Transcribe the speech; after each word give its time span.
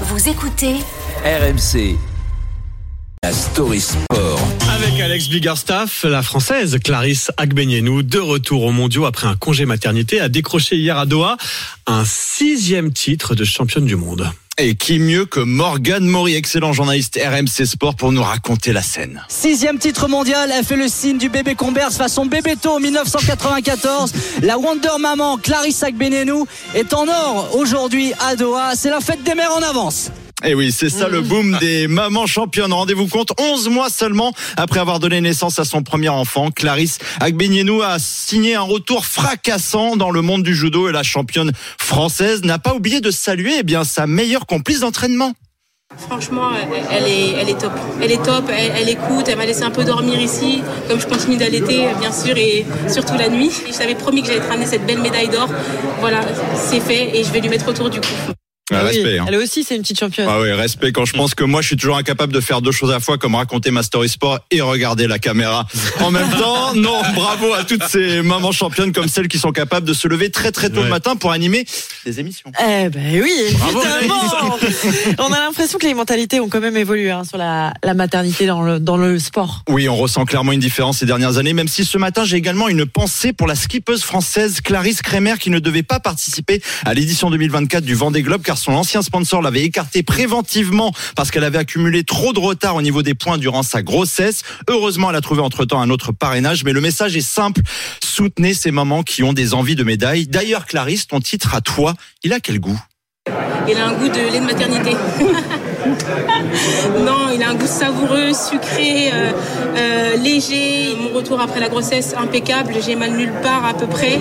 Vous 0.00 0.28
écoutez 0.28 0.74
RMC. 1.24 1.96
La 3.22 3.32
story 3.32 3.80
sport. 3.80 4.40
Avec 4.74 4.98
Alex 5.00 5.28
Biggerstaff, 5.28 6.02
la 6.02 6.20
française 6.20 6.78
Clarisse 6.82 7.30
Agbenienou, 7.36 8.02
de 8.02 8.18
retour 8.18 8.64
aux 8.64 8.72
mondiaux 8.72 9.04
après 9.04 9.28
un 9.28 9.36
congé 9.36 9.66
maternité, 9.66 10.20
a 10.20 10.28
décroché 10.28 10.76
hier 10.76 10.98
à 10.98 11.06
Doha 11.06 11.36
un 11.86 12.04
sixième 12.04 12.92
titre 12.92 13.36
de 13.36 13.44
championne 13.44 13.84
du 13.84 13.94
monde. 13.94 14.28
Et 14.56 14.76
qui 14.76 15.00
mieux 15.00 15.26
que 15.26 15.40
Morgane 15.40 16.06
Maury, 16.06 16.34
excellent 16.34 16.72
journaliste 16.72 17.18
RMC 17.20 17.66
Sport, 17.66 17.96
pour 17.96 18.12
nous 18.12 18.22
raconter 18.22 18.72
la 18.72 18.82
scène. 18.82 19.20
Sixième 19.28 19.78
titre 19.78 20.06
mondial, 20.06 20.52
elle 20.56 20.64
fait 20.64 20.76
le 20.76 20.86
signe 20.86 21.18
du 21.18 21.28
bébé 21.28 21.56
Converse 21.56 21.96
façon 21.96 22.26
Bébéto 22.26 22.70
en 22.70 22.78
1994. 22.80 24.12
La 24.42 24.56
Wonder 24.56 24.96
Maman 25.00 25.38
Clarisse 25.38 25.82
Agbenienou 25.82 26.46
est 26.74 26.94
en 26.94 27.08
or 27.08 27.56
aujourd'hui 27.56 28.12
à 28.20 28.36
Doha. 28.36 28.76
C'est 28.76 28.90
la 28.90 29.00
fête 29.00 29.24
des 29.24 29.34
mères 29.34 29.56
en 29.56 29.62
avance. 29.62 30.10
Et 30.44 30.50
Eh 30.50 30.54
oui, 30.54 30.72
c'est 30.72 30.90
ça 30.90 31.08
le 31.08 31.22
boom 31.22 31.56
des 31.58 31.88
mamans 31.88 32.26
championnes. 32.26 32.72
Rendez-vous 32.72 33.06
compte, 33.06 33.32
11 33.40 33.70
mois 33.70 33.88
seulement 33.88 34.32
après 34.56 34.78
avoir 34.78 35.00
donné 35.00 35.22
naissance 35.22 35.58
à 35.58 35.64
son 35.64 35.82
premier 35.82 36.10
enfant, 36.10 36.50
Clarisse 36.50 36.98
Agbenienou 37.20 37.80
a 37.80 37.98
signé 37.98 38.54
un 38.54 38.62
retour 38.62 39.06
fracassant 39.06 39.96
dans 39.96 40.10
le 40.10 40.20
monde 40.20 40.42
du 40.42 40.54
judo 40.54 40.88
et 40.88 40.92
la 40.92 41.02
championne 41.02 41.52
française 41.78 42.44
n'a 42.44 42.58
pas 42.58 42.74
oublié 42.74 43.00
de 43.00 43.10
saluer 43.10 43.54
eh 43.60 43.62
bien 43.62 43.84
sa 43.84 44.06
meilleure 44.06 44.44
complice 44.44 44.80
d'entraînement. 44.80 45.32
Franchement, 45.96 46.50
elle 46.90 47.06
est, 47.06 47.30
elle 47.40 47.48
est 47.48 47.58
top. 47.58 47.72
Elle 48.02 48.12
est 48.12 48.22
top, 48.22 48.44
elle, 48.50 48.72
elle 48.76 48.88
écoute, 48.88 49.28
elle 49.28 49.38
m'a 49.38 49.46
laissé 49.46 49.62
un 49.62 49.70
peu 49.70 49.84
dormir 49.84 50.20
ici, 50.20 50.62
comme 50.88 51.00
je 51.00 51.06
continue 51.06 51.36
d'allaiter, 51.36 51.86
bien 52.00 52.12
sûr, 52.12 52.36
et 52.36 52.66
surtout 52.88 53.16
la 53.16 53.28
nuit. 53.28 53.50
Je 53.66 53.76
t'avais 53.76 53.94
promis 53.94 54.22
que 54.22 54.28
j'allais 54.28 54.40
te 54.40 54.48
ramener 54.48 54.66
cette 54.66 54.84
belle 54.86 55.00
médaille 55.00 55.28
d'or. 55.28 55.48
Voilà, 56.00 56.20
c'est 56.54 56.80
fait 56.80 57.16
et 57.16 57.24
je 57.24 57.30
vais 57.30 57.40
lui 57.40 57.48
mettre 57.48 57.68
autour 57.68 57.90
du 57.90 58.00
cou. 58.00 58.33
Ah, 58.74 58.80
oui, 58.84 58.96
respect. 58.96 59.18
hein. 59.18 59.24
Elle 59.28 59.36
aussi, 59.36 59.64
c'est 59.64 59.76
une 59.76 59.82
petite 59.82 59.98
championne. 60.00 60.26
Ah 60.30 60.40
oui, 60.40 60.52
respect 60.52 60.92
quand 60.92 61.04
je 61.04 61.12
pense 61.12 61.34
que 61.34 61.44
moi 61.44 61.62
je 61.62 61.68
suis 61.68 61.76
toujours 61.76 61.96
incapable 61.96 62.32
de 62.32 62.40
faire 62.40 62.60
deux 62.62 62.72
choses 62.72 62.90
à 62.90 62.94
la 62.94 63.00
fois 63.00 63.18
comme 63.18 63.34
raconter 63.34 63.70
ma 63.70 63.82
story 63.82 64.08
sport 64.08 64.38
et 64.50 64.60
regarder 64.60 65.06
la 65.06 65.18
caméra 65.18 65.66
en 66.00 66.10
même 66.10 66.28
temps. 66.38 66.74
Non, 66.74 67.00
bravo 67.14 67.52
à 67.54 67.64
toutes 67.64 67.84
ces 67.84 68.22
mamans 68.22 68.52
championnes 68.52 68.92
comme 68.92 69.08
celles 69.08 69.28
qui 69.28 69.38
sont 69.38 69.52
capables 69.52 69.86
de 69.86 69.94
se 69.94 70.08
lever 70.08 70.30
très 70.30 70.52
très 70.52 70.68
tôt 70.70 70.78
Ouais. 70.78 70.84
le 70.84 70.90
matin 70.90 71.14
pour 71.16 71.30
animer 71.30 71.64
des 72.04 72.20
émissions. 72.20 72.50
Eh 72.60 72.88
ben 72.88 73.22
oui, 73.22 73.32
Bravo, 73.58 73.80
évidemment. 74.00 74.58
On 75.18 75.32
a 75.32 75.38
l'impression 75.40 75.78
que 75.78 75.86
les 75.86 75.94
mentalités 75.94 76.40
ont 76.40 76.48
quand 76.48 76.60
même 76.60 76.76
évolué 76.76 77.10
hein, 77.10 77.22
sur 77.24 77.38
la, 77.38 77.72
la 77.82 77.94
maternité 77.94 78.46
dans 78.46 78.62
le, 78.62 78.80
dans 78.80 78.96
le 78.96 79.18
sport. 79.18 79.62
Oui, 79.68 79.88
on 79.88 79.96
ressent 79.96 80.24
clairement 80.24 80.52
une 80.52 80.60
différence 80.60 80.98
ces 80.98 81.06
dernières 81.06 81.38
années, 81.38 81.52
même 81.52 81.68
si 81.68 81.84
ce 81.84 81.96
matin 81.98 82.24
j'ai 82.24 82.36
également 82.36 82.68
une 82.68 82.86
pensée 82.86 83.32
pour 83.32 83.46
la 83.46 83.54
skippeuse 83.54 84.02
française 84.02 84.60
Clarisse 84.60 85.02
Kremer 85.02 85.34
qui 85.38 85.50
ne 85.50 85.58
devait 85.58 85.82
pas 85.82 86.00
participer 86.00 86.60
à 86.84 86.94
l'édition 86.94 87.30
2024 87.30 87.84
du 87.84 87.94
Vendée 87.94 88.22
Globe 88.22 88.42
car 88.42 88.58
son 88.64 88.72
ancien 88.72 89.02
sponsor 89.02 89.42
l'avait 89.42 89.62
écartée 89.62 90.02
préventivement 90.02 90.92
parce 91.16 91.30
qu'elle 91.30 91.44
avait 91.44 91.58
accumulé 91.58 92.02
trop 92.02 92.32
de 92.32 92.38
retard 92.38 92.76
au 92.76 92.82
niveau 92.82 93.02
des 93.02 93.14
points 93.14 93.36
durant 93.36 93.62
sa 93.62 93.82
grossesse. 93.82 94.42
Heureusement, 94.68 95.10
elle 95.10 95.16
a 95.16 95.20
trouvé 95.20 95.42
entre-temps 95.42 95.80
un 95.80 95.90
autre 95.90 96.12
parrainage, 96.12 96.64
mais 96.64 96.72
le 96.72 96.80
message 96.80 97.14
est 97.14 97.20
simple. 97.20 97.60
Soutenez 98.02 98.54
ces 98.54 98.70
mamans 98.70 99.02
qui 99.02 99.22
ont 99.22 99.34
des 99.34 99.52
envies 99.52 99.74
de 99.74 99.84
médailles. 99.84 100.26
D'ailleurs, 100.26 100.64
Clarisse, 100.64 101.06
ton 101.06 101.20
titre 101.20 101.54
à 101.54 101.60
toi, 101.60 101.94
il 102.22 102.32
a 102.32 102.40
quel 102.40 102.58
goût? 102.58 102.80
Il 103.68 103.76
a 103.76 103.86
un 103.86 103.92
goût 103.92 104.08
de 104.08 104.14
lait 104.14 104.40
de 104.40 104.44
maternité. 104.44 104.90
non, 107.00 107.30
il 107.34 107.42
a 107.42 107.50
un 107.50 107.54
goût 107.54 107.66
savoureux, 107.66 108.32
sucré, 108.32 109.10
euh, 109.12 109.32
euh, 109.76 110.16
léger. 110.16 110.94
Mon 110.98 111.10
retour 111.10 111.40
après 111.40 111.60
la 111.60 111.68
grossesse, 111.68 112.14
impeccable. 112.16 112.74
J'ai 112.84 112.96
mal 112.96 113.12
nulle 113.12 113.32
part 113.42 113.66
à 113.66 113.74
peu 113.74 113.86
près. 113.86 114.18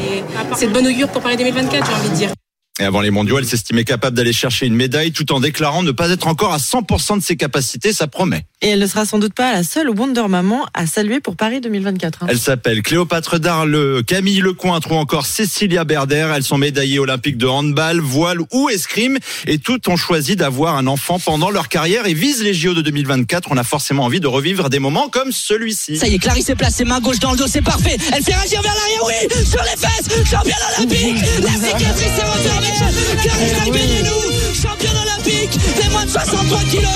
C'est 0.56 0.68
de 0.68 0.74
bonne 0.74 0.88
augure 0.88 1.10
pour 1.10 1.22
Paris 1.22 1.38
2024, 1.38 1.86
j'ai 1.86 1.94
envie 1.94 2.10
de 2.10 2.16
dire. 2.16 2.30
Et 2.80 2.86
avant 2.86 3.02
les 3.02 3.12
mondiaux, 3.12 3.38
elle 3.38 3.46
s'estimait 3.46 3.84
capable 3.84 4.18
d'aller 4.18 4.34
chercher 4.34 4.66
une 4.66 4.74
médaille 4.74 5.12
tout 5.12 5.32
en 5.32 5.40
déclarant 5.40 5.84
ne 5.84 5.92
pas 5.92 6.10
être 6.10 6.26
encore 6.26 6.54
à 6.54 6.58
100% 6.58 7.20
de 7.20 7.24
ses 7.24 7.36
capacités, 7.36 7.94
ça 7.94 8.08
promet. 8.08 8.48
Et 8.64 8.70
elle 8.70 8.80
ne 8.80 8.88
sera 8.88 9.06
sans 9.06 9.20
doute 9.20 9.36
pas 9.36 9.54
la 9.54 9.62
seule 9.62 9.92
Wonder 9.92 10.24
Maman 10.28 10.66
à 10.74 10.88
saluer 10.88 11.20
pour 11.20 11.36
Paris 11.36 11.62
2024. 11.62 12.24
hein. 12.24 12.28
Elle 12.30 12.40
s'appelle 12.40 12.82
Cléopâtre 12.82 13.38
Darle, 13.38 14.04
Camille 14.08 14.40
Lecointre 14.40 14.92
ou 14.92 14.96
encore 14.96 15.28
Cécilia 15.28 15.84
Berder. 15.84 16.32
Elles 16.36 16.42
sont 16.44 16.58
médaillées 16.58 16.98
olympiques 16.98 17.38
de 17.38 17.46
handball, 17.46 18.00
voile 18.00 18.40
ou 18.52 18.70
escrime 18.70 19.20
et 19.46 19.60
toutes 19.60 19.88
ont 19.88 19.98
choisi 19.98 20.36
d'avoir 20.36 20.76
un 20.76 20.88
enfant 20.88 21.20
pendant 21.20 21.52
leur 21.52 21.70
carrière 21.70 22.08
et 22.08 22.16
visent 22.16 22.42
les 22.42 22.56
JO 22.56 22.74
de 22.74 22.82
2024. 22.82 23.50
On 23.52 23.58
a 23.58 23.64
forcément 23.64 24.06
envie 24.06 24.20
de 24.20 24.26
revivre 24.28 24.72
des 24.72 24.80
moments 24.80 25.10
comme 25.10 25.32
celui-ci. 25.32 25.98
Ça 25.98 26.08
y 26.08 26.16
est, 26.16 26.20
Clarisse 26.20 26.50
est 26.50 26.56
placée, 26.56 26.86
main 26.86 27.02
gauche 27.02 27.20
dans 27.20 27.34
le 27.34 27.38
dos, 27.38 27.46
c'est 27.48 27.62
parfait. 27.62 27.98
Elle 28.12 28.24
fait 28.24 28.34
réagir 28.34 28.64
vers 28.64 28.74
l'arrière, 28.74 29.04
oui, 29.06 29.46
sur 29.46 29.62
les 29.62 29.80
fesses, 29.80 30.28
championne 30.28 30.56
olympique. 30.80 31.24
La 31.44 31.52
cicatrice 31.52 32.02
est 32.20 32.63
refermée. 32.72 33.22
Clarisse 33.22 33.62
Agbenienou, 33.62 34.20
championne 34.62 34.98
olympique 34.98 35.58
des 35.82 35.90
moins 35.90 36.06
de 36.06 36.10
63 36.10 36.60
kilos. 36.72 36.90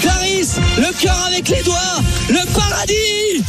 Clarisse, 0.00 0.56
le 0.78 1.00
cœur 1.00 1.16
avec 1.26 1.48
les 1.48 1.62
doigts, 1.62 2.00
le 2.28 2.46
paradis. 2.54 3.44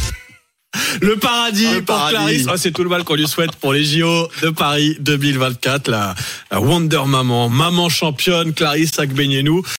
Le 1.00 1.16
paradis 1.16 1.66
Le 1.66 1.82
pour 1.82 1.96
paradis. 1.96 2.14
Clarisse. 2.14 2.46
Ah, 2.48 2.54
c'est 2.56 2.72
tout 2.72 2.82
le 2.82 2.88
mal 2.88 3.04
qu'on 3.04 3.14
lui 3.14 3.28
souhaite 3.28 3.54
pour 3.56 3.72
les 3.72 3.84
JO 3.84 4.28
de 4.42 4.50
Paris 4.50 4.96
2024. 5.00 5.88
La, 5.88 6.14
la 6.50 6.60
Wonder 6.60 7.02
Maman, 7.06 7.48
maman 7.48 7.88
championne, 7.88 8.52
Clarisse 8.52 8.98
Agbenienou. 8.98 9.62